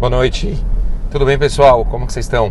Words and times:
Boa 0.00 0.08
noite. 0.08 0.56
Tudo 1.10 1.26
bem, 1.26 1.38
pessoal? 1.38 1.84
Como 1.84 2.06
que 2.06 2.14
vocês 2.14 2.24
estão? 2.24 2.50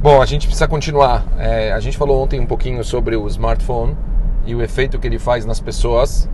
Bom, 0.00 0.22
a 0.22 0.24
gente 0.24 0.46
precisa 0.46 0.66
continuar. 0.66 1.22
É, 1.36 1.70
a 1.70 1.80
gente 1.80 1.98
falou 1.98 2.22
ontem 2.22 2.40
um 2.40 2.46
pouquinho 2.46 2.82
sobre 2.82 3.14
o 3.14 3.26
smartphone 3.26 3.94
e 4.46 4.54
o 4.54 4.62
efeito 4.62 4.98
que 4.98 5.06
ele 5.06 5.18
faz 5.18 5.44
nas 5.44 5.60
pessoas. 5.60 6.26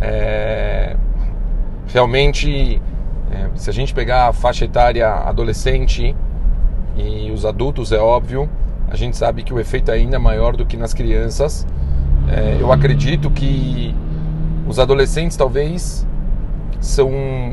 É, 0.00 0.96
realmente, 1.86 2.82
é, 3.30 3.50
se 3.54 3.70
a 3.70 3.72
gente 3.72 3.94
pegar 3.94 4.26
a 4.26 4.32
faixa 4.32 4.64
etária 4.64 5.08
adolescente 5.08 6.12
e 6.96 7.30
os 7.30 7.46
adultos, 7.46 7.92
é 7.92 8.00
óbvio, 8.00 8.50
a 8.90 8.96
gente 8.96 9.16
sabe 9.16 9.44
que 9.44 9.54
o 9.54 9.60
efeito 9.60 9.92
é 9.92 9.94
ainda 9.94 10.18
maior 10.18 10.56
do 10.56 10.66
que 10.66 10.76
nas 10.76 10.92
crianças. 10.92 11.64
É, 12.28 12.58
eu 12.60 12.72
acredito 12.72 13.30
que 13.30 13.94
os 14.66 14.80
adolescentes 14.80 15.36
talvez 15.36 16.04
são 16.80 17.10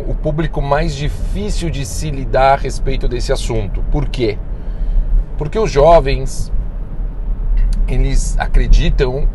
o 0.07 0.15
público 0.15 0.61
mais 0.61 0.95
difícil 0.95 1.69
de 1.69 1.85
se 1.85 2.11
lidar 2.11 2.53
a 2.53 2.61
respeito 2.61 3.07
desse 3.07 3.31
assunto. 3.33 3.83
Por 3.91 4.07
quê? 4.07 4.37
Porque 5.37 5.57
os 5.57 5.71
jovens 5.71 6.51
eles 7.87 8.37
acreditam 8.39 9.27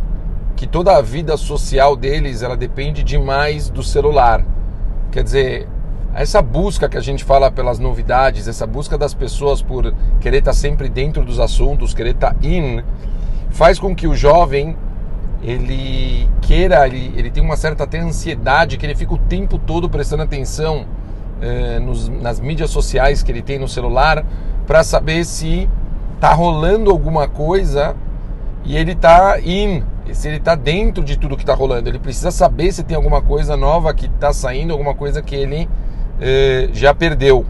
que 0.56 0.66
toda 0.66 0.96
a 0.96 1.00
vida 1.00 1.36
social 1.36 1.96
deles 1.96 2.42
ela 2.42 2.56
depende 2.56 3.02
demais 3.02 3.70
do 3.70 3.82
celular. 3.82 4.45
Quer 5.10 5.22
dizer, 5.22 5.68
essa 6.14 6.42
busca 6.42 6.88
que 6.88 6.98
a 6.98 7.00
gente 7.00 7.24
fala 7.24 7.50
pelas 7.50 7.78
novidades, 7.78 8.48
essa 8.48 8.66
busca 8.66 8.98
das 8.98 9.14
pessoas 9.14 9.62
por 9.62 9.95
querer 10.20 10.38
estar 10.38 10.52
sempre 10.52 10.88
dentro 10.88 11.24
dos 11.24 11.38
assuntos, 11.38 11.95
querer 11.95 12.14
estar 12.14 12.36
in, 12.42 12.82
faz 13.50 13.78
com 13.78 13.95
que 13.95 14.06
o 14.06 14.14
jovem 14.14 14.76
ele 15.42 16.28
queira, 16.42 16.86
ele, 16.86 17.12
ele 17.16 17.30
tem 17.30 17.42
uma 17.42 17.56
certa 17.56 17.84
até 17.84 17.98
ansiedade, 17.98 18.76
que 18.76 18.84
ele 18.84 18.94
fica 18.94 19.14
o 19.14 19.18
tempo 19.18 19.58
todo 19.58 19.88
prestando 19.88 20.22
atenção 20.22 20.86
eh, 21.40 21.78
nos, 21.78 22.08
nas 22.08 22.38
mídias 22.40 22.70
sociais 22.70 23.22
que 23.22 23.32
ele 23.32 23.42
tem 23.42 23.58
no 23.58 23.66
celular 23.66 24.24
para 24.66 24.84
saber 24.84 25.24
se 25.24 25.68
tá 26.20 26.32
rolando 26.34 26.90
alguma 26.90 27.26
coisa 27.26 27.96
e 28.65 28.76
ele 28.76 28.95
tá 28.95 29.40
in, 29.40 29.82
se 30.12 30.28
ele 30.28 30.38
tá 30.38 30.54
dentro 30.54 31.02
de 31.02 31.16
tudo 31.16 31.37
que 31.37 31.45
tá 31.45 31.54
rolando. 31.54 31.88
Ele 31.88 31.98
precisa 31.98 32.30
saber 32.30 32.70
se 32.72 32.82
tem 32.82 32.96
alguma 32.96 33.22
coisa 33.22 33.56
nova 33.56 33.93
que 33.95 34.09
tá 34.09 34.32
saindo, 34.32 34.72
alguma 34.72 34.95
coisa 34.95 35.22
que 35.22 35.34
ele 35.34 35.68
eh, 36.20 36.68
já 36.72 36.95
perdeu. 36.95 37.46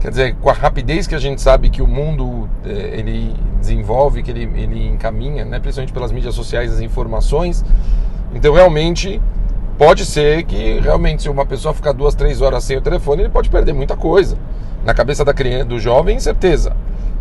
Quer 0.00 0.10
dizer, 0.10 0.36
com 0.36 0.48
a 0.48 0.52
rapidez 0.52 1.08
que 1.08 1.14
a 1.14 1.18
gente 1.18 1.40
sabe 1.42 1.70
que 1.70 1.82
o 1.82 1.86
mundo 1.86 2.48
eh, 2.64 2.98
ele 2.98 3.34
desenvolve, 3.58 4.22
que 4.22 4.30
ele, 4.30 4.44
ele 4.54 4.86
encaminha, 4.86 5.44
né, 5.44 5.58
principalmente 5.58 5.92
pelas 5.92 6.12
mídias 6.12 6.36
sociais, 6.36 6.72
as 6.72 6.80
informações, 6.80 7.64
então 8.32 8.54
realmente 8.54 9.20
pode 9.76 10.04
ser 10.04 10.44
que 10.44 10.78
realmente 10.78 11.22
se 11.22 11.28
uma 11.28 11.44
pessoa 11.44 11.74
ficar 11.74 11.92
duas, 11.92 12.14
três 12.14 12.40
horas 12.40 12.62
sem 12.62 12.76
o 12.76 12.80
telefone, 12.80 13.22
ele 13.22 13.28
pode 13.28 13.50
perder 13.50 13.72
muita 13.72 13.96
coisa. 13.96 14.38
Na 14.84 14.94
cabeça 14.94 15.24
da 15.24 15.34
criança, 15.34 15.64
do 15.64 15.80
jovem, 15.80 16.20
certeza. 16.20 16.76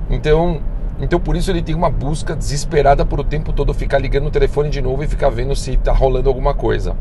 Então, 0.09 0.61
então 0.99 1.19
por 1.19 1.35
isso 1.35 1.49
ele 1.49 1.63
tem 1.63 1.73
uma 1.73 1.89
busca 1.89 2.35
desesperada 2.35 3.03
por 3.03 3.19
o 3.19 3.23
tempo 3.23 3.51
todo 3.53 3.73
ficar 3.73 3.97
ligando 3.97 4.27
o 4.27 4.31
telefone 4.31 4.69
de 4.69 4.81
novo 4.81 5.03
e 5.03 5.07
ficar 5.07 5.29
vendo 5.29 5.55
se 5.55 5.71
está 5.73 5.91
rolando 5.91 6.29
alguma 6.29 6.53
coisa. 6.53 6.95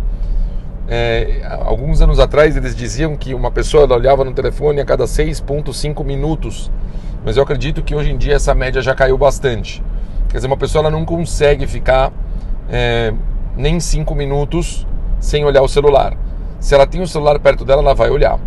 É, 0.89 1.41
alguns 1.65 2.01
anos 2.01 2.21
atrás 2.21 2.57
eles 2.57 2.77
diziam 2.77 3.17
que 3.17 3.35
uma 3.35 3.51
pessoa 3.51 3.93
olhava 3.93 4.25
no 4.25 4.33
telefone 4.33 4.81
a 4.81 4.85
cada 4.85 5.05
6,5 5.05 6.05
minutos, 6.05 6.71
mas 7.25 7.37
eu 7.37 7.43
acredito 7.43 7.83
que 7.83 7.95
hoje 7.95 8.11
em 8.11 8.17
dia 8.17 8.35
essa 8.35 8.55
média 8.55 8.81
já 8.81 8.95
caiu 8.95 9.19
bastante. 9.19 9.83
Quer 10.29 10.37
dizer, 10.37 10.47
uma 10.47 10.57
pessoa 10.57 10.89
não 10.89 11.05
consegue 11.05 11.67
ficar 11.67 12.13
é, 12.71 13.13
nem 13.57 13.81
5 13.81 14.15
minutos 14.15 14.87
sem 15.19 15.45
olhar 15.45 15.63
o 15.63 15.69
celular. 15.69 16.17
Se 16.61 16.75
ela 16.75 16.87
tem 16.87 17.01
o 17.01 17.07
celular 17.07 17.39
perto 17.41 17.65
dela, 17.65 17.83
ela 17.83 17.95
vai 17.95 18.11
olhar. 18.11 18.39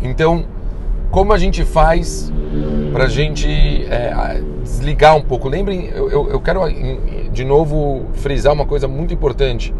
Então, 0.00 0.46
como 1.10 1.32
a 1.32 1.38
gente 1.38 1.64
faz 1.64 2.32
para 2.92 3.04
a 3.04 3.08
gente 3.08 3.46
é, 3.90 4.42
desligar 4.62 5.14
um 5.14 5.22
pouco? 5.22 5.48
Lembrem, 5.48 5.88
eu, 5.88 6.30
eu 6.30 6.40
quero 6.40 6.60
de 7.32 7.44
novo 7.44 8.06
frisar 8.14 8.52
uma 8.52 8.66
coisa 8.66 8.88
muito 8.88 9.12
importante 9.12 9.74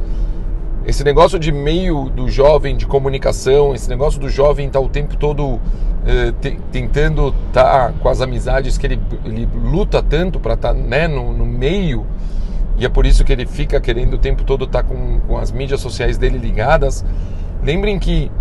esse 0.88 1.04
negócio 1.04 1.38
de 1.38 1.53
meio 1.53 2.09
do 2.09 2.31
jovem 2.31 2.75
de 2.75 2.87
comunicação, 2.87 3.75
esse 3.75 3.91
negócio 3.91 4.19
do 4.19 4.31
jovem 4.31 4.69
estar 4.69 4.81
tá 4.81 4.84
o 4.84 4.88
tempo 4.88 5.19
todo 5.19 5.60
eh, 6.06 6.32
te, 6.41 6.59
tentando 6.72 7.28
estar 7.49 7.88
tá 7.88 7.93
com 8.00 8.09
as 8.09 8.22
amizades 8.22 8.78
que 8.78 8.87
ele, 8.87 8.99
ele 9.22 9.47
luta 9.54 10.03
tanto 10.03 10.41
para 10.41 10.54
estar 10.54 10.72
tá, 10.72 10.75
né, 10.75 11.06
no, 11.06 11.34
no, 11.34 11.44
meio, 11.44 12.06
e 12.78 12.87
é 12.87 12.88
por 12.88 13.04
isso 13.04 13.22
que 13.22 13.31
ele 13.31 13.44
fica 13.44 13.78
querendo 13.78 14.15
o 14.15 14.19
tempo 14.19 14.44
todo 14.44 14.65
estar 14.65 14.82
com, 14.82 15.21
com 15.21 15.37
as 15.37 15.53
mídias 15.53 15.82
sociais 15.82 16.16
dele 16.16 16.38
ligadas. 16.38 17.05
Lembrem 17.62 17.99
que 17.99 18.32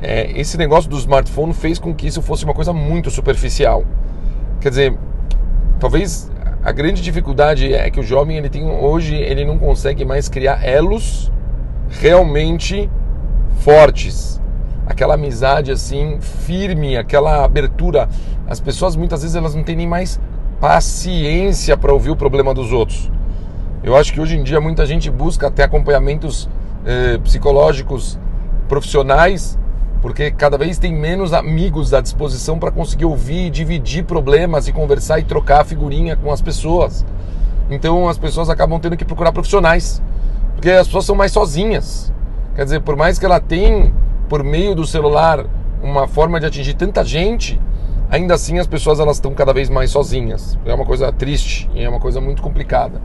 eh, 0.00 0.30
esse 0.36 0.56
negócio 0.56 0.88
do 0.88 0.96
smartphone 0.98 1.52
fez 1.52 1.80
com 1.80 1.92
que 1.92 2.06
isso 2.06 2.22
fosse 2.22 2.44
uma 2.44 2.54
coisa 2.54 2.72
muito 2.72 3.10
superficial. 3.10 3.84
Quer 4.60 4.68
dizer, 4.68 4.98
talvez 5.80 6.30
a 6.62 6.70
grande 6.70 7.02
dificuldade 7.02 7.74
é 7.74 7.90
que 7.90 7.98
o 7.98 8.04
jovem 8.04 8.36
ele 8.36 8.48
tem 8.48 8.64
hoje 8.64 9.16
ele 9.16 9.44
não 9.44 9.58
consegue 9.58 10.04
mais 10.04 10.28
criar 10.28 10.64
elos 10.64 11.32
realmente 11.88 12.90
fortes. 13.60 14.40
Aquela 14.86 15.14
amizade 15.14 15.70
assim 15.70 16.18
firme, 16.20 16.96
aquela 16.96 17.44
abertura. 17.44 18.08
As 18.46 18.60
pessoas 18.60 18.96
muitas 18.96 19.22
vezes 19.22 19.36
elas 19.36 19.54
não 19.54 19.62
têm 19.62 19.76
nem 19.76 19.86
mais 19.86 20.20
paciência 20.60 21.76
para 21.76 21.92
ouvir 21.92 22.10
o 22.10 22.16
problema 22.16 22.54
dos 22.54 22.72
outros. 22.72 23.10
Eu 23.82 23.96
acho 23.96 24.12
que 24.12 24.20
hoje 24.20 24.36
em 24.36 24.42
dia 24.42 24.60
muita 24.60 24.84
gente 24.86 25.10
busca 25.10 25.46
até 25.46 25.64
acompanhamentos 25.64 26.48
eh, 26.84 27.18
psicológicos 27.18 28.18
profissionais, 28.68 29.58
porque 30.02 30.30
cada 30.30 30.58
vez 30.58 30.78
tem 30.78 30.92
menos 30.92 31.32
amigos 31.32 31.94
à 31.94 32.00
disposição 32.00 32.58
para 32.58 32.70
conseguir 32.70 33.04
ouvir, 33.04 33.50
dividir 33.50 34.04
problemas 34.04 34.68
e 34.68 34.72
conversar 34.72 35.20
e 35.20 35.24
trocar 35.24 35.64
figurinha 35.64 36.16
com 36.16 36.32
as 36.32 36.40
pessoas. 36.40 37.04
Então 37.70 38.08
as 38.08 38.18
pessoas 38.18 38.50
acabam 38.50 38.80
tendo 38.80 38.96
que 38.96 39.04
procurar 39.04 39.32
profissionais 39.32 40.02
porque 40.58 40.70
as 40.72 40.88
pessoas 40.88 41.04
são 41.04 41.14
mais 41.14 41.30
sozinhas. 41.30 42.12
Quer 42.56 42.64
dizer, 42.64 42.80
por 42.80 42.96
mais 42.96 43.16
que 43.16 43.24
ela 43.24 43.38
tenha, 43.38 43.92
por 44.28 44.42
meio 44.42 44.74
do 44.74 44.84
celular, 44.84 45.46
uma 45.80 46.08
forma 46.08 46.40
de 46.40 46.46
atingir 46.46 46.74
tanta 46.74 47.04
gente, 47.04 47.60
ainda 48.10 48.34
assim 48.34 48.58
as 48.58 48.66
pessoas 48.66 48.98
elas 48.98 49.18
estão 49.18 49.32
cada 49.34 49.52
vez 49.52 49.70
mais 49.70 49.92
sozinhas. 49.92 50.58
É 50.66 50.74
uma 50.74 50.84
coisa 50.84 51.12
triste 51.12 51.70
e 51.74 51.84
é 51.84 51.88
uma 51.88 52.00
coisa 52.00 52.20
muito 52.20 52.42
complicada. 52.42 53.00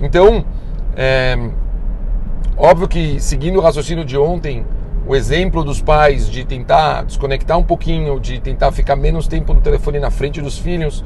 Então, 0.00 0.44
é, 0.96 1.36
óbvio 2.56 2.86
que 2.86 3.18
seguindo 3.18 3.56
o 3.56 3.60
raciocínio 3.60 4.04
de 4.04 4.16
ontem, 4.16 4.64
o 5.04 5.16
exemplo 5.16 5.64
dos 5.64 5.82
pais 5.82 6.30
de 6.30 6.44
tentar 6.44 7.02
desconectar 7.02 7.58
um 7.58 7.64
pouquinho, 7.64 8.20
de 8.20 8.38
tentar 8.38 8.70
ficar 8.70 8.94
menos 8.94 9.26
tempo 9.26 9.52
no 9.52 9.60
telefone 9.60 9.98
na 9.98 10.12
frente 10.12 10.40
dos 10.40 10.58
filhos, 10.58 11.04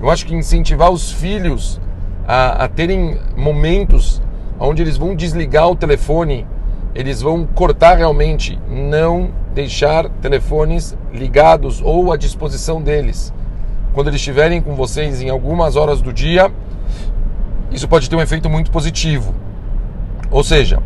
eu 0.00 0.08
acho 0.08 0.24
que 0.24 0.36
incentivar 0.36 0.92
os 0.92 1.10
filhos 1.10 1.80
a, 2.28 2.64
a 2.64 2.68
terem 2.68 3.18
momentos 3.36 4.22
onde 4.58 4.82
eles 4.82 4.96
vão 4.96 5.14
desligar 5.14 5.68
o 5.68 5.76
telefone, 5.76 6.46
eles 6.94 7.20
vão 7.20 7.46
cortar 7.46 7.96
realmente, 7.96 8.58
não 8.68 9.30
deixar 9.54 10.08
telefones 10.08 10.96
ligados 11.12 11.82
ou 11.82 12.12
à 12.12 12.16
disposição 12.16 12.80
deles. 12.80 13.32
Quando 13.92 14.08
eles 14.08 14.20
estiverem 14.20 14.60
com 14.60 14.74
vocês 14.74 15.20
em 15.20 15.30
algumas 15.30 15.76
horas 15.76 16.00
do 16.00 16.12
dia, 16.12 16.50
isso 17.70 17.88
pode 17.88 18.08
ter 18.08 18.16
um 18.16 18.20
efeito 18.20 18.48
muito 18.48 18.70
positivo. 18.70 19.34
Ou 20.30 20.42
seja, 20.42 20.82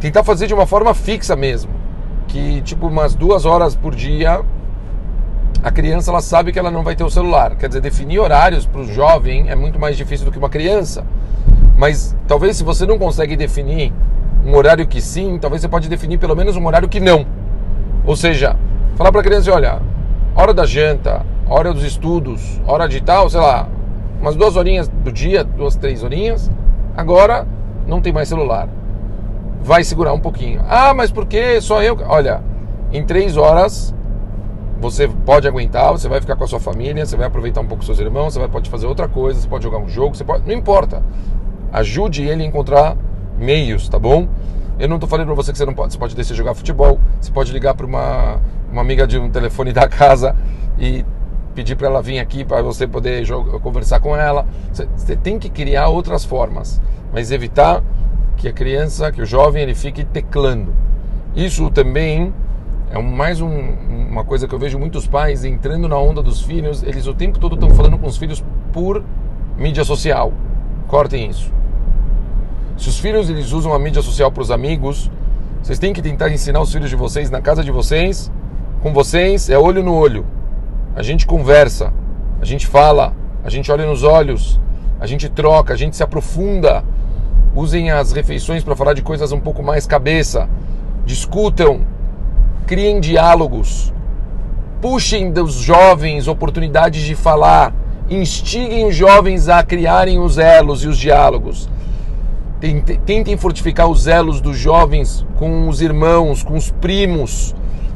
tentar 0.00 0.24
fazer 0.24 0.46
de 0.46 0.54
uma 0.54 0.66
forma 0.66 0.94
fixa 0.94 1.36
mesmo, 1.36 1.70
que 2.28 2.60
tipo 2.62 2.86
umas 2.86 3.14
duas 3.14 3.44
horas 3.44 3.74
por 3.74 3.94
dia 3.94 4.42
a 5.62 5.70
criança 5.72 6.12
ela 6.12 6.20
sabe 6.20 6.52
que 6.52 6.58
ela 6.58 6.70
não 6.70 6.84
vai 6.84 6.94
ter 6.94 7.02
o 7.02 7.10
celular. 7.10 7.56
Quer 7.56 7.66
dizer, 7.66 7.80
definir 7.80 8.20
horários 8.20 8.64
para 8.64 8.82
o 8.82 8.86
jovem 8.86 9.48
é 9.48 9.54
muito 9.56 9.80
mais 9.80 9.96
difícil 9.96 10.24
do 10.24 10.30
que 10.30 10.38
uma 10.38 10.48
criança. 10.48 11.04
Mas 11.76 12.16
talvez 12.26 12.56
se 12.56 12.64
você 12.64 12.86
não 12.86 12.98
consegue 12.98 13.36
definir 13.36 13.92
um 14.44 14.54
horário 14.54 14.86
que 14.86 15.00
sim, 15.00 15.38
talvez 15.38 15.60
você 15.60 15.68
pode 15.68 15.88
definir 15.88 16.18
pelo 16.18 16.34
menos 16.34 16.56
um 16.56 16.66
horário 16.66 16.88
que 16.88 17.00
não. 17.00 17.26
Ou 18.04 18.16
seja, 18.16 18.56
falar 18.96 19.10
para 19.10 19.20
a 19.20 19.24
criança, 19.24 19.52
olha, 19.52 19.80
hora 20.34 20.54
da 20.54 20.64
janta, 20.64 21.24
hora 21.48 21.72
dos 21.72 21.84
estudos, 21.84 22.60
hora 22.66 22.88
de 22.88 23.00
tal, 23.00 23.28
sei 23.28 23.40
lá, 23.40 23.68
umas 24.20 24.36
duas 24.36 24.56
horinhas 24.56 24.88
do 24.88 25.12
dia, 25.12 25.44
duas, 25.44 25.76
três 25.76 26.02
horinhas, 26.02 26.50
agora 26.96 27.46
não 27.86 28.00
tem 28.00 28.12
mais 28.12 28.28
celular. 28.28 28.68
Vai 29.62 29.82
segurar 29.82 30.12
um 30.12 30.20
pouquinho. 30.20 30.62
Ah, 30.68 30.94
mas 30.94 31.10
por 31.10 31.26
que 31.26 31.60
só 31.60 31.82
eu? 31.82 31.98
Olha, 32.06 32.40
em 32.92 33.04
três 33.04 33.36
horas 33.36 33.94
você 34.80 35.08
pode 35.08 35.48
aguentar, 35.48 35.90
você 35.90 36.08
vai 36.08 36.20
ficar 36.20 36.36
com 36.36 36.44
a 36.44 36.46
sua 36.46 36.60
família, 36.60 37.04
você 37.04 37.16
vai 37.16 37.26
aproveitar 37.26 37.60
um 37.60 37.66
pouco 37.66 37.84
seus 37.84 37.98
irmãos, 37.98 38.34
você 38.34 38.38
vai, 38.38 38.48
pode 38.48 38.68
fazer 38.70 38.86
outra 38.86 39.08
coisa, 39.08 39.40
você 39.40 39.48
pode 39.48 39.64
jogar 39.64 39.78
um 39.78 39.88
jogo, 39.88 40.14
você 40.14 40.24
pode, 40.24 40.46
não 40.46 40.54
importa. 40.54 41.02
Ajude 41.72 42.22
ele 42.22 42.42
a 42.42 42.46
encontrar 42.46 42.96
meios, 43.38 43.88
tá 43.88 43.98
bom? 43.98 44.28
Eu 44.78 44.88
não 44.88 44.96
estou 44.96 45.08
falando 45.08 45.26
para 45.26 45.34
você 45.34 45.52
que 45.52 45.58
você 45.58 45.64
não 45.64 45.74
pode, 45.74 45.92
você 45.92 45.98
pode 45.98 46.14
descer 46.14 46.34
jogar 46.34 46.54
futebol, 46.54 47.00
você 47.20 47.30
pode 47.30 47.52
ligar 47.52 47.74
para 47.74 47.86
uma, 47.86 48.40
uma 48.70 48.82
amiga 48.82 49.06
de 49.06 49.18
um 49.18 49.30
telefone 49.30 49.72
da 49.74 49.88
casa 49.88 50.36
e 50.78 51.04
pedir 51.54 51.74
para 51.76 51.86
ela 51.86 52.02
vir 52.02 52.18
aqui 52.18 52.44
para 52.44 52.60
você 52.60 52.86
poder 52.86 53.24
jogar, 53.24 53.58
conversar 53.60 54.00
com 54.00 54.14
ela. 54.14 54.46
Você, 54.70 54.86
você 54.94 55.16
tem 55.16 55.38
que 55.38 55.48
criar 55.48 55.88
outras 55.88 56.24
formas, 56.24 56.80
mas 57.12 57.30
evitar 57.30 57.82
que 58.36 58.48
a 58.48 58.52
criança, 58.52 59.10
que 59.10 59.22
o 59.22 59.26
jovem, 59.26 59.62
ele 59.62 59.74
fique 59.74 60.04
teclando. 60.04 60.74
Isso 61.34 61.70
também 61.70 62.32
é 62.90 63.00
mais 63.00 63.40
um, 63.40 63.48
uma 63.48 64.24
coisa 64.24 64.46
que 64.46 64.54
eu 64.54 64.58
vejo 64.58 64.78
muitos 64.78 65.06
pais 65.06 65.44
entrando 65.44 65.88
na 65.88 65.98
onda 65.98 66.22
dos 66.22 66.42
filhos, 66.42 66.82
eles 66.82 67.06
o 67.06 67.14
tempo 67.14 67.38
todo 67.38 67.54
estão 67.54 67.70
falando 67.70 67.98
com 67.98 68.06
os 68.06 68.16
filhos 68.16 68.44
por 68.72 69.02
mídia 69.56 69.84
social. 69.84 70.32
Cortem 70.88 71.28
isso. 71.28 71.52
Se 72.76 72.88
os 72.88 72.98
filhos 72.98 73.28
eles 73.28 73.52
usam 73.52 73.72
a 73.72 73.78
mídia 73.78 74.02
social 74.02 74.30
para 74.30 74.42
os 74.42 74.50
amigos, 74.50 75.10
vocês 75.62 75.78
têm 75.78 75.92
que 75.92 76.02
tentar 76.02 76.30
ensinar 76.30 76.60
os 76.60 76.72
filhos 76.72 76.90
de 76.90 76.96
vocês 76.96 77.30
na 77.30 77.40
casa 77.40 77.64
de 77.64 77.70
vocês, 77.70 78.30
com 78.82 78.92
vocês, 78.92 79.50
é 79.50 79.58
olho 79.58 79.82
no 79.82 79.94
olho. 79.94 80.24
A 80.94 81.02
gente 81.02 81.26
conversa, 81.26 81.92
a 82.40 82.44
gente 82.44 82.66
fala, 82.66 83.14
a 83.42 83.50
gente 83.50 83.72
olha 83.72 83.86
nos 83.86 84.02
olhos, 84.02 84.60
a 85.00 85.06
gente 85.06 85.28
troca, 85.28 85.74
a 85.74 85.76
gente 85.76 85.96
se 85.96 86.02
aprofunda. 86.02 86.84
Usem 87.54 87.90
as 87.90 88.12
refeições 88.12 88.62
para 88.62 88.76
falar 88.76 88.92
de 88.92 89.02
coisas 89.02 89.32
um 89.32 89.40
pouco 89.40 89.62
mais 89.62 89.86
cabeça. 89.86 90.48
Discutam, 91.04 91.80
criem 92.66 93.00
diálogos, 93.00 93.92
puxem 94.80 95.32
dos 95.32 95.54
jovens 95.54 96.28
oportunidades 96.28 97.02
de 97.02 97.14
falar, 97.14 97.74
instiguem 98.08 98.86
os 98.86 98.94
jovens 98.94 99.48
a 99.48 99.62
criarem 99.62 100.18
os 100.18 100.38
elos 100.38 100.84
e 100.84 100.88
os 100.88 100.98
diálogos. 100.98 101.68
Tentem 103.04 103.36
fortificar 103.36 103.88
os 103.88 104.06
elos 104.06 104.40
dos 104.40 104.56
jovens 104.56 105.26
com 105.36 105.68
os 105.68 105.82
irmãos, 105.82 106.42
com 106.42 106.54
os 106.54 106.70
primos. 106.70 107.54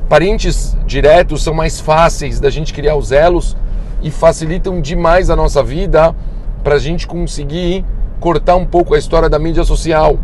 Parentes 0.08 0.76
diretos 0.86 1.42
são 1.42 1.54
mais 1.54 1.80
fáceis 1.80 2.40
da 2.40 2.50
gente 2.50 2.74
criar 2.74 2.96
os 2.96 3.12
elos 3.12 3.56
e 4.02 4.10
facilitam 4.10 4.80
demais 4.80 5.30
a 5.30 5.36
nossa 5.36 5.62
vida 5.62 6.14
para 6.62 6.74
a 6.74 6.78
gente 6.78 7.06
conseguir 7.06 7.84
cortar 8.18 8.56
um 8.56 8.66
pouco 8.66 8.94
a 8.94 8.98
história 8.98 9.28
da 9.28 9.38
mídia 9.38 9.64
social. 9.64 10.18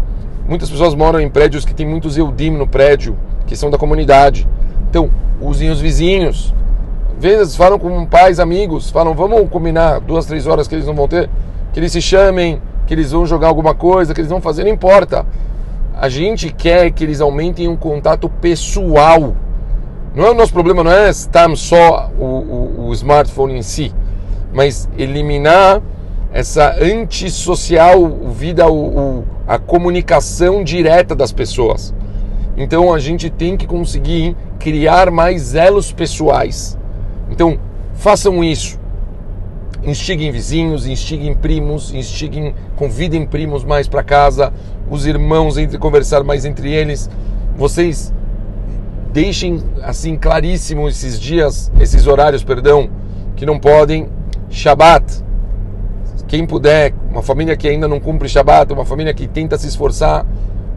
Muitas 0.49 0.71
pessoas 0.71 0.94
moram 0.94 1.21
em 1.21 1.31
prédios 1.31 1.65
que 1.65 1.75
tem 1.75 1.87
muitos 1.87 2.17
Eudim 2.17 2.50
no 2.50 2.67
prédio, 2.67 3.17
que 3.47 3.56
são 3.56 3.71
da 3.71 3.79
comunidade. 3.79 4.47
Então, 4.89 5.11
usem 5.41 5.71
os 5.71 5.81
vizinhos. 5.81 6.55
Vezes 7.19 7.57
falam 7.57 7.79
com 7.79 8.05
pais, 8.05 8.39
amigos, 8.39 8.91
falam, 8.91 9.15
vamos 9.15 9.49
combinar 9.49 10.01
duas, 10.01 10.27
três 10.27 10.47
horas 10.47 10.69
que 10.69 10.75
eles 10.75 10.87
não 10.87 10.95
vão 10.95 11.09
ter, 11.09 11.31
que 11.73 11.81
eles 11.81 11.91
se 11.91 12.03
chamem, 12.03 12.61
que 12.87 12.93
eles 12.93 13.13
vão 13.13 13.25
jogar 13.25 13.49
alguma 13.49 13.75
coisa, 13.75 14.13
que 14.13 14.21
eles 14.21 14.31
vão 14.31 14.41
fazer, 14.41 14.65
não 14.65 14.71
importa. 14.71 15.25
A 15.99 16.11
gente 16.11 16.53
quer 16.53 16.91
que 16.91 17.03
eles 17.03 17.23
aumentem 17.23 17.69
um 17.69 17.77
contato 17.77 18.29
pessoal. 18.29 19.35
Não 20.15 20.27
é 20.27 20.31
o 20.31 20.35
nosso 20.35 20.53
problema, 20.53 20.85
não 20.85 20.91
é 20.91 21.09
estar 21.09 21.49
só 21.57 22.11
o, 22.19 22.25
o, 22.25 22.89
o 22.89 22.93
smartphone 22.93 23.57
em 23.57 23.63
si, 23.63 23.95
mas 24.53 24.87
eliminar 24.99 25.81
essa 26.35 26.77
antissocial 26.83 28.09
vida, 28.31 28.69
o, 28.69 29.21
o, 29.21 29.25
a 29.49 29.59
comunicação 29.59 30.63
direta 30.63 31.15
das 31.15 31.33
pessoas. 31.33 31.95
Então 32.59 32.93
a 32.93 32.99
gente 32.99 33.31
tem 33.31 33.57
que 33.57 33.67
conseguir 33.67 34.37
criar 34.59 35.11
mais 35.11 35.55
elos 35.55 35.93
pessoais. 35.93 36.77
Então 37.31 37.58
façam 37.94 38.43
isso. 38.43 38.78
Instiguem 39.82 40.32
vizinhos, 40.32 40.87
instiguem 40.87 41.34
primos, 41.34 41.94
instiguem, 41.94 42.55
convidem 42.75 43.25
primos 43.25 43.64
mais 43.64 43.87
para 43.87 44.02
casa, 44.02 44.52
os 44.90 45.06
irmãos 45.06 45.56
entre 45.56 45.78
conversar 45.78 46.25
mais 46.25 46.44
entre 46.44 46.73
eles. 46.73 47.08
Vocês 47.56 48.12
deixem 49.12 49.62
assim 49.82 50.17
claríssimo 50.17 50.88
esses 50.88 51.20
dias, 51.20 51.70
esses 51.81 52.06
horários, 52.06 52.43
perdão, 52.43 52.90
que 53.37 53.46
não 53.46 53.58
podem. 53.58 54.08
Shabat. 54.49 55.25
Quem 56.29 56.46
puder, 56.46 56.93
uma 57.11 57.22
família 57.22 57.56
que 57.56 57.69
ainda 57.69 57.87
não 57.87 58.00
cumpre 58.00 58.29
Shabat, 58.29 58.72
uma 58.72 58.84
família 58.84 59.14
que 59.14 59.29
tenta 59.29 59.56
se 59.56 59.69
esforçar, 59.69 60.26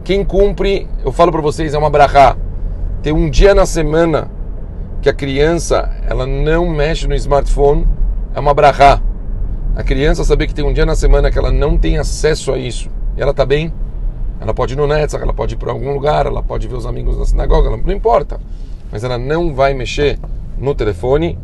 quem 0.04 0.24
cumpre, 0.24 0.88
eu 1.04 1.12
falo 1.12 1.32
para 1.32 1.40
vocês, 1.40 1.74
é 1.74 1.78
uma 1.78 1.90
brachá. 1.90 2.36
Tem 3.02 3.12
um 3.12 3.28
dia 3.28 3.54
na 3.54 3.66
semana 3.66 4.30
que 5.00 5.08
a 5.08 5.14
criança 5.14 5.90
ela 6.06 6.26
não 6.26 6.68
mexe 6.68 7.06
no 7.06 7.14
smartphone, 7.14 7.86
é 8.34 8.40
uma 8.40 8.52
brachá. 8.52 9.00
A 9.74 9.82
criança 9.82 10.24
saber 10.24 10.46
que 10.46 10.54
tem 10.54 10.64
um 10.64 10.72
dia 10.72 10.84
na 10.84 10.94
semana 10.94 11.30
que 11.30 11.38
ela 11.38 11.50
não 11.50 11.78
tem 11.78 11.96
acesso 11.96 12.52
a 12.52 12.58
isso 12.58 12.90
e 13.16 13.22
ela 13.22 13.30
está 13.30 13.46
bem, 13.46 13.72
ela 14.40 14.54
pode 14.54 14.74
ir 14.74 14.76
no 14.76 14.86
Netzach, 14.86 15.22
ela 15.22 15.32
pode 15.32 15.54
ir 15.54 15.58
para 15.58 15.70
algum 15.70 15.92
lugar, 15.92 16.26
ela 16.26 16.42
pode 16.42 16.66
ver 16.66 16.74
os 16.74 16.86
amigos 16.86 17.18
na 17.18 17.24
sinagoga, 17.24 17.70
não 17.70 17.92
importa. 17.92 18.40
Mas 18.90 19.04
ela 19.04 19.18
não 19.18 19.54
vai 19.54 19.74
mexer 19.74 20.18
no 20.58 20.74
telefone, 20.74 21.38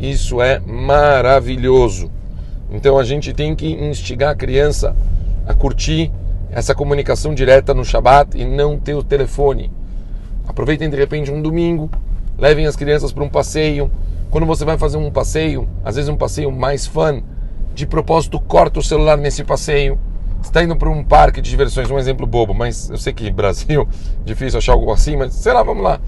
isso 0.00 0.40
é 0.40 0.58
maravilhoso. 0.60 2.10
Então 2.70 2.98
a 2.98 3.04
gente 3.04 3.32
tem 3.32 3.54
que 3.54 3.70
instigar 3.72 4.32
a 4.32 4.34
criança 4.34 4.96
a 5.46 5.54
curtir 5.54 6.12
essa 6.50 6.74
comunicação 6.74 7.34
direta 7.34 7.74
no 7.74 7.84
Shabat 7.84 8.36
e 8.36 8.44
não 8.44 8.78
ter 8.78 8.94
o 8.94 9.02
telefone. 9.02 9.70
Aproveitem 10.46 10.88
de 10.88 10.96
repente 10.96 11.30
um 11.30 11.42
domingo, 11.42 11.90
levem 12.38 12.66
as 12.66 12.76
crianças 12.76 13.12
para 13.12 13.24
um 13.24 13.28
passeio. 13.28 13.90
Quando 14.30 14.46
você 14.46 14.64
vai 14.64 14.78
fazer 14.78 14.96
um 14.96 15.10
passeio, 15.10 15.68
às 15.84 15.96
vezes 15.96 16.08
um 16.08 16.16
passeio 16.16 16.52
mais 16.52 16.86
fun, 16.86 17.22
de 17.74 17.86
propósito 17.86 18.38
corta 18.40 18.78
o 18.78 18.82
celular 18.82 19.16
nesse 19.16 19.42
passeio. 19.42 19.98
Está 20.42 20.62
indo 20.62 20.76
para 20.76 20.88
um 20.88 21.02
parque 21.02 21.40
de 21.40 21.50
diversões, 21.50 21.90
um 21.90 21.98
exemplo 21.98 22.26
bobo, 22.26 22.54
mas 22.54 22.88
eu 22.90 22.96
sei 22.96 23.12
que 23.12 23.30
Brasil 23.32 23.88
difícil 24.24 24.58
achar 24.58 24.72
algo 24.72 24.90
assim, 24.92 25.16
mas 25.16 25.34
sei 25.34 25.52
lá, 25.52 25.62
vamos 25.62 25.82
lá. 25.82 26.00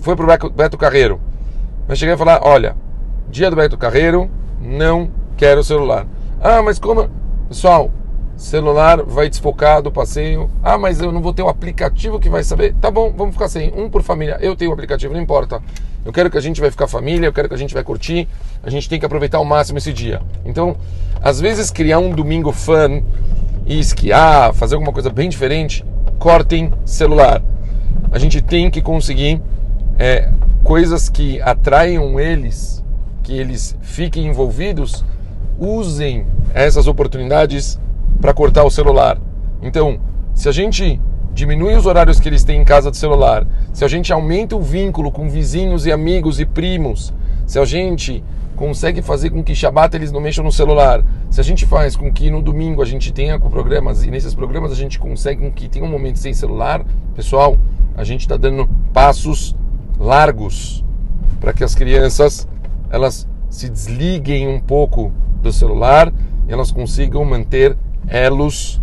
Foi 0.00 0.16
para 0.16 0.46
o 0.46 0.50
Beto 0.50 0.78
Carreiro. 0.78 1.20
Mas 1.86 1.98
cheguei 1.98 2.14
a 2.14 2.18
falar, 2.18 2.40
olha, 2.42 2.76
dia 3.30 3.50
do 3.50 3.56
Beto 3.56 3.76
Carreiro, 3.76 4.30
não 4.60 5.10
quero 5.36 5.62
celular. 5.62 6.06
Ah, 6.40 6.62
mas 6.62 6.78
como? 6.78 7.08
Pessoal, 7.48 7.90
celular 8.38 9.02
vai 9.02 9.28
desfocar 9.28 9.82
do 9.82 9.90
passeio. 9.90 10.48
Ah, 10.62 10.78
mas 10.78 11.00
eu 11.00 11.10
não 11.10 11.20
vou 11.20 11.34
ter 11.34 11.42
o 11.42 11.48
aplicativo 11.48 12.20
que 12.20 12.30
vai 12.30 12.44
saber. 12.44 12.72
Tá 12.80 12.88
bom, 12.88 13.12
vamos 13.14 13.34
ficar 13.34 13.48
sem. 13.48 13.72
Um 13.76 13.90
por 13.90 14.02
família. 14.02 14.38
Eu 14.40 14.54
tenho 14.54 14.70
o 14.70 14.74
aplicativo, 14.74 15.12
não 15.12 15.20
importa. 15.20 15.60
Eu 16.04 16.12
quero 16.12 16.30
que 16.30 16.38
a 16.38 16.40
gente 16.40 16.60
vai 16.60 16.70
ficar 16.70 16.86
família, 16.86 17.26
eu 17.26 17.32
quero 17.32 17.48
que 17.48 17.54
a 17.54 17.58
gente 17.58 17.74
vai 17.74 17.82
curtir. 17.82 18.28
A 18.62 18.70
gente 18.70 18.88
tem 18.88 18.98
que 18.98 19.04
aproveitar 19.04 19.38
ao 19.38 19.44
máximo 19.44 19.78
esse 19.78 19.92
dia. 19.92 20.22
Então, 20.44 20.76
às 21.20 21.40
vezes 21.40 21.70
criar 21.70 21.98
um 21.98 22.10
domingo 22.10 22.52
fun 22.52 23.02
e 23.66 23.78
esquiar, 23.78 24.54
fazer 24.54 24.76
alguma 24.76 24.92
coisa 24.92 25.10
bem 25.10 25.28
diferente, 25.28 25.84
cortem 26.18 26.72
celular. 26.84 27.42
A 28.12 28.18
gente 28.18 28.40
tem 28.40 28.70
que 28.70 28.80
conseguir 28.80 29.42
é, 29.98 30.30
coisas 30.62 31.08
que 31.08 31.42
atraiam 31.42 32.20
eles, 32.20 32.82
que 33.24 33.32
eles 33.32 33.76
fiquem 33.82 34.28
envolvidos, 34.28 35.04
usem 35.58 36.24
essas 36.54 36.86
oportunidades 36.86 37.78
para 38.20 38.34
cortar 38.34 38.64
o 38.64 38.70
celular. 38.70 39.18
Então, 39.62 40.00
se 40.34 40.48
a 40.48 40.52
gente 40.52 41.00
diminui 41.32 41.74
os 41.74 41.86
horários 41.86 42.18
que 42.18 42.28
eles 42.28 42.42
têm 42.42 42.60
em 42.60 42.64
casa 42.64 42.90
de 42.90 42.96
celular, 42.96 43.46
se 43.72 43.84
a 43.84 43.88
gente 43.88 44.12
aumenta 44.12 44.56
o 44.56 44.60
vínculo 44.60 45.10
com 45.10 45.28
vizinhos 45.28 45.86
e 45.86 45.92
amigos 45.92 46.40
e 46.40 46.46
primos, 46.46 47.12
se 47.46 47.58
a 47.58 47.64
gente 47.64 48.24
consegue 48.56 49.00
fazer 49.00 49.30
com 49.30 49.42
que 49.42 49.54
Shabbat 49.54 49.94
eles 49.94 50.10
não 50.10 50.20
mexam 50.20 50.44
no 50.44 50.50
celular, 50.50 51.04
se 51.30 51.40
a 51.40 51.44
gente 51.44 51.64
faz 51.64 51.94
com 51.94 52.12
que 52.12 52.28
no 52.28 52.42
domingo 52.42 52.82
a 52.82 52.84
gente 52.84 53.12
tenha 53.12 53.38
programas 53.38 54.04
e 54.04 54.10
nesses 54.10 54.34
programas 54.34 54.72
a 54.72 54.74
gente 54.74 54.98
consegue 54.98 55.42
com 55.42 55.52
que 55.52 55.68
tenha 55.68 55.84
um 55.84 55.90
momento 55.90 56.18
sem 56.18 56.34
celular, 56.34 56.84
pessoal, 57.14 57.56
a 57.96 58.02
gente 58.02 58.22
está 58.22 58.36
dando 58.36 58.68
passos 58.92 59.54
largos 59.98 60.84
para 61.40 61.52
que 61.52 61.62
as 61.62 61.74
crianças 61.74 62.48
elas 62.90 63.28
se 63.48 63.68
desliguem 63.68 64.48
um 64.48 64.58
pouco 64.58 65.12
do 65.40 65.52
celular 65.52 66.12
e 66.48 66.52
elas 66.52 66.72
consigam 66.72 67.24
manter 67.24 67.76
elos 68.08 68.80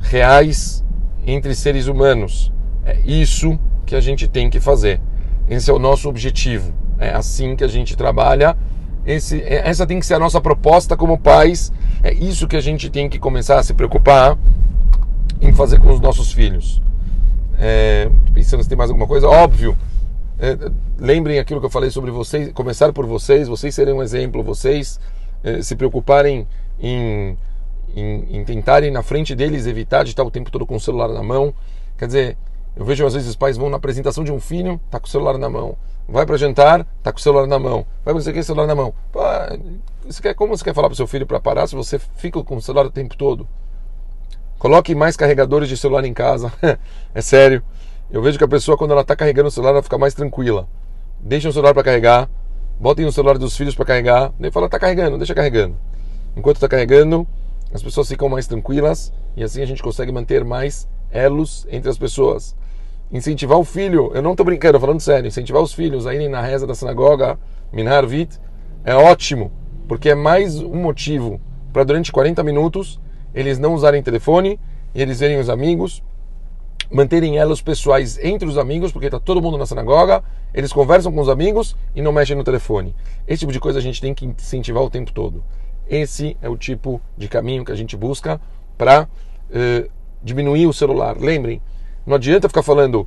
reais 0.00 0.84
entre 1.26 1.54
seres 1.54 1.86
humanos. 1.86 2.52
É 2.84 2.98
isso 3.04 3.58
que 3.84 3.94
a 3.94 4.00
gente 4.00 4.28
tem 4.28 4.48
que 4.48 4.60
fazer. 4.60 5.00
Esse 5.48 5.70
é 5.70 5.74
o 5.74 5.78
nosso 5.78 6.08
objetivo. 6.08 6.72
É 6.98 7.10
assim 7.10 7.54
que 7.56 7.64
a 7.64 7.68
gente 7.68 7.96
trabalha. 7.96 8.56
Esse, 9.04 9.40
é, 9.42 9.68
essa 9.68 9.86
tem 9.86 10.00
que 10.00 10.06
ser 10.06 10.14
a 10.14 10.18
nossa 10.18 10.40
proposta 10.40 10.96
como 10.96 11.18
pais. 11.18 11.72
É 12.02 12.12
isso 12.12 12.48
que 12.48 12.56
a 12.56 12.60
gente 12.60 12.90
tem 12.90 13.08
que 13.08 13.18
começar 13.18 13.58
a 13.58 13.62
se 13.62 13.74
preocupar 13.74 14.36
em 15.40 15.52
fazer 15.52 15.78
com 15.78 15.92
os 15.92 16.00
nossos 16.00 16.32
filhos. 16.32 16.82
É, 17.58 18.10
pensando 18.34 18.62
se 18.62 18.68
tem 18.68 18.76
mais 18.76 18.90
alguma 18.90 19.06
coisa, 19.06 19.28
óbvio. 19.28 19.76
É, 20.38 20.56
lembrem 20.98 21.38
aquilo 21.38 21.60
que 21.60 21.66
eu 21.66 21.70
falei 21.70 21.90
sobre 21.90 22.10
vocês, 22.10 22.52
começar 22.52 22.92
por 22.92 23.06
vocês, 23.06 23.48
vocês 23.48 23.74
serem 23.74 23.94
um 23.94 24.02
exemplo, 24.02 24.42
vocês 24.42 25.00
é, 25.42 25.62
se 25.62 25.74
preocuparem 25.74 26.46
em 26.78 27.38
em, 27.94 28.38
em 28.38 28.44
tentarem 28.44 28.90
na 28.90 29.02
frente 29.02 29.34
deles 29.34 29.66
evitar 29.66 30.04
de 30.04 30.10
estar 30.10 30.24
o 30.24 30.30
tempo 30.30 30.50
todo 30.50 30.66
com 30.66 30.76
o 30.76 30.80
celular 30.80 31.08
na 31.08 31.22
mão. 31.22 31.54
Quer 31.98 32.06
dizer, 32.06 32.36
eu 32.76 32.84
vejo 32.84 33.06
às 33.06 33.14
vezes 33.14 33.28
os 33.28 33.36
pais 33.36 33.56
vão 33.56 33.70
na 33.70 33.76
apresentação 33.76 34.22
de 34.22 34.32
um 34.32 34.40
filho, 34.40 34.80
tá 34.90 35.00
com 35.00 35.06
o 35.06 35.10
celular 35.10 35.38
na 35.38 35.48
mão. 35.48 35.76
Vai 36.08 36.24
para 36.24 36.36
jantar, 36.36 36.86
tá 37.02 37.12
com 37.12 37.18
o 37.18 37.22
celular 37.22 37.46
na 37.46 37.58
mão. 37.58 37.86
Vai 38.04 38.14
para 38.14 38.22
você 38.22 38.32
quer 38.32 38.42
celular 38.44 38.66
na 38.66 38.74
mão. 38.74 38.94
Pô, 39.10 39.20
você 40.04 40.22
quer, 40.22 40.34
como 40.34 40.56
você 40.56 40.62
quer 40.62 40.74
falar 40.74 40.88
para 40.88 40.96
seu 40.96 41.06
filho 41.06 41.26
para 41.26 41.40
parar 41.40 41.66
se 41.66 41.74
você 41.74 41.98
fica 41.98 42.42
com 42.44 42.56
o 42.56 42.62
celular 42.62 42.86
o 42.86 42.90
tempo 42.90 43.16
todo? 43.16 43.48
Coloque 44.58 44.94
mais 44.94 45.16
carregadores 45.16 45.68
de 45.68 45.76
celular 45.76 46.04
em 46.04 46.14
casa. 46.14 46.52
é 47.14 47.20
sério. 47.20 47.62
Eu 48.10 48.22
vejo 48.22 48.38
que 48.38 48.44
a 48.44 48.48
pessoa 48.48 48.76
quando 48.76 48.92
ela 48.92 49.00
está 49.00 49.16
carregando 49.16 49.48
o 49.48 49.50
celular 49.50 49.72
ela 49.72 49.82
fica 49.82 49.98
mais 49.98 50.14
tranquila. 50.14 50.68
Deixa 51.18 51.48
o 51.48 51.52
celular 51.52 51.74
para 51.74 51.82
carregar, 51.82 52.28
botem 52.78 53.04
o 53.04 53.10
celular 53.10 53.36
dos 53.36 53.56
filhos 53.56 53.74
para 53.74 53.84
carregar, 53.84 54.32
daí 54.38 54.50
fala 54.50 54.68
tá 54.68 54.78
carregando, 54.78 55.18
deixa 55.18 55.34
carregando. 55.34 55.76
Enquanto 56.36 56.56
está 56.56 56.68
carregando, 56.68 57.26
as 57.72 57.82
pessoas 57.82 58.08
ficam 58.08 58.28
mais 58.28 58.46
tranquilas 58.46 59.12
e 59.36 59.42
assim 59.42 59.62
a 59.62 59.66
gente 59.66 59.82
consegue 59.82 60.12
manter 60.12 60.44
mais 60.44 60.88
elos 61.10 61.66
entre 61.70 61.90
as 61.90 61.98
pessoas. 61.98 62.54
incentivar 63.12 63.56
o 63.56 63.64
filho, 63.64 64.10
eu 64.14 64.20
não 64.20 64.32
estou 64.32 64.44
brincando, 64.44 64.80
falando 64.80 65.00
sério, 65.00 65.28
incentivar 65.28 65.62
os 65.62 65.72
filhos 65.72 66.06
a 66.06 66.14
irem 66.14 66.28
na 66.28 66.40
reza 66.40 66.66
da 66.66 66.74
sinagoga, 66.74 67.38
Minar 67.72 68.04
Vit, 68.04 68.40
é 68.84 68.94
ótimo, 68.94 69.52
porque 69.86 70.10
é 70.10 70.14
mais 70.14 70.60
um 70.60 70.74
motivo 70.74 71.40
para 71.72 71.84
durante 71.84 72.10
40 72.10 72.42
minutos 72.42 73.00
eles 73.32 73.58
não 73.58 73.74
usarem 73.74 74.02
telefone, 74.02 74.58
eles 74.94 75.20
verem 75.20 75.38
os 75.38 75.48
amigos, 75.48 76.02
manterem 76.90 77.38
elos 77.38 77.60
pessoais 77.60 78.18
entre 78.18 78.48
os 78.48 78.56
amigos, 78.56 78.92
porque 78.92 79.06
está 79.06 79.20
todo 79.20 79.42
mundo 79.42 79.58
na 79.58 79.66
sinagoga, 79.66 80.22
eles 80.54 80.72
conversam 80.72 81.12
com 81.12 81.20
os 81.20 81.28
amigos 81.28 81.76
e 81.94 82.00
não 82.00 82.12
mexem 82.12 82.36
no 82.36 82.44
telefone. 82.44 82.94
Esse 83.26 83.40
tipo 83.40 83.52
de 83.52 83.60
coisa 83.60 83.78
a 83.78 83.82
gente 83.82 84.00
tem 84.00 84.14
que 84.14 84.24
incentivar 84.24 84.82
o 84.82 84.90
tempo 84.90 85.12
todo. 85.12 85.44
Esse 85.88 86.36
é 86.42 86.48
o 86.48 86.56
tipo 86.56 87.00
de 87.16 87.28
caminho 87.28 87.64
que 87.64 87.72
a 87.72 87.76
gente 87.76 87.96
busca 87.96 88.40
para 88.76 89.08
eh, 89.50 89.88
diminuir 90.22 90.66
o 90.66 90.72
celular. 90.72 91.16
Lembrem, 91.18 91.62
não 92.04 92.16
adianta 92.16 92.48
ficar 92.48 92.62
falando 92.62 93.06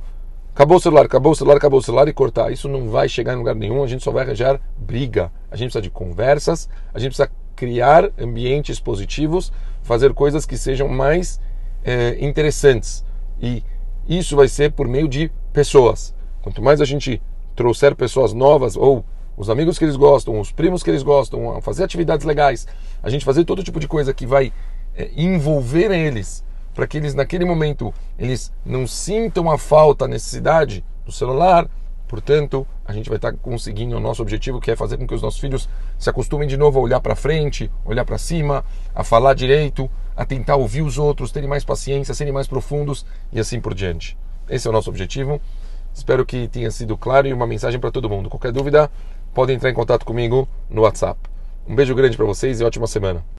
acabou 0.54 0.76
o 0.76 0.80
celular, 0.80 1.06
acabou 1.06 1.32
o 1.32 1.34
celular, 1.34 1.56
acabou 1.56 1.78
o 1.78 1.82
celular 1.82 2.08
e 2.08 2.12
cortar. 2.12 2.52
Isso 2.52 2.68
não 2.68 2.88
vai 2.88 3.08
chegar 3.08 3.34
em 3.34 3.36
lugar 3.36 3.54
nenhum, 3.54 3.82
a 3.82 3.86
gente 3.86 4.04
só 4.04 4.10
vai 4.10 4.24
arranjar 4.24 4.60
briga. 4.76 5.32
A 5.50 5.56
gente 5.56 5.68
precisa 5.68 5.82
de 5.82 5.90
conversas, 5.90 6.68
a 6.92 6.98
gente 6.98 7.16
precisa 7.16 7.30
criar 7.56 8.10
ambientes 8.18 8.80
positivos, 8.80 9.52
fazer 9.82 10.12
coisas 10.12 10.44
que 10.46 10.56
sejam 10.56 10.88
mais 10.88 11.40
eh, 11.84 12.16
interessantes. 12.20 13.04
E 13.40 13.64
isso 14.08 14.36
vai 14.36 14.48
ser 14.48 14.72
por 14.72 14.86
meio 14.86 15.08
de 15.08 15.30
pessoas. 15.52 16.14
Quanto 16.42 16.62
mais 16.62 16.80
a 16.80 16.84
gente 16.84 17.22
trouxer 17.54 17.94
pessoas 17.94 18.32
novas 18.32 18.76
ou 18.76 19.04
os 19.36 19.48
amigos 19.48 19.78
que 19.78 19.84
eles 19.84 19.96
gostam, 19.96 20.38
os 20.38 20.52
primos 20.52 20.82
que 20.82 20.90
eles 20.90 21.02
gostam, 21.02 21.60
fazer 21.60 21.84
atividades 21.84 22.26
legais, 22.26 22.66
a 23.02 23.08
gente 23.08 23.24
fazer 23.24 23.44
todo 23.44 23.62
tipo 23.62 23.80
de 23.80 23.88
coisa 23.88 24.12
que 24.12 24.26
vai 24.26 24.52
é, 24.94 25.10
envolver 25.16 25.90
eles, 25.90 26.44
para 26.74 26.86
que 26.86 26.96
eles 26.96 27.14
naquele 27.14 27.44
momento 27.44 27.92
eles 28.18 28.52
não 28.64 28.86
sintam 28.86 29.50
a 29.50 29.58
falta, 29.58 30.04
a 30.04 30.08
necessidade 30.08 30.84
do 31.04 31.12
celular. 31.12 31.68
Portanto, 32.06 32.66
a 32.84 32.92
gente 32.92 33.08
vai 33.08 33.16
estar 33.16 33.32
conseguindo 33.34 33.96
o 33.96 34.00
nosso 34.00 34.20
objetivo, 34.20 34.60
que 34.60 34.70
é 34.70 34.74
fazer 34.74 34.96
com 34.96 35.06
que 35.06 35.14
os 35.14 35.22
nossos 35.22 35.38
filhos 35.38 35.68
se 35.96 36.10
acostumem 36.10 36.48
de 36.48 36.56
novo 36.56 36.78
a 36.78 36.82
olhar 36.82 37.00
para 37.00 37.14
frente, 37.14 37.70
olhar 37.84 38.04
para 38.04 38.18
cima, 38.18 38.64
a 38.92 39.04
falar 39.04 39.34
direito, 39.34 39.88
a 40.16 40.24
tentar 40.24 40.56
ouvir 40.56 40.82
os 40.82 40.98
outros, 40.98 41.30
terem 41.30 41.48
mais 41.48 41.64
paciência, 41.64 42.12
serem 42.12 42.32
mais 42.32 42.48
profundos 42.48 43.06
e 43.32 43.38
assim 43.38 43.60
por 43.60 43.74
diante. 43.74 44.18
Esse 44.48 44.66
é 44.66 44.70
o 44.70 44.72
nosso 44.72 44.90
objetivo. 44.90 45.40
Espero 45.94 46.26
que 46.26 46.48
tenha 46.48 46.70
sido 46.70 46.96
claro 46.96 47.28
e 47.28 47.32
uma 47.32 47.46
mensagem 47.46 47.78
para 47.78 47.90
todo 47.90 48.10
mundo. 48.10 48.28
Qualquer 48.28 48.52
dúvida, 48.52 48.90
podem 49.34 49.56
entrar 49.56 49.70
em 49.70 49.74
contato 49.74 50.04
comigo 50.04 50.48
no 50.68 50.82
WhatsApp. 50.82 51.18
Um 51.66 51.74
beijo 51.74 51.94
grande 51.94 52.16
para 52.16 52.26
vocês 52.26 52.60
e 52.60 52.64
ótima 52.64 52.86
semana. 52.86 53.24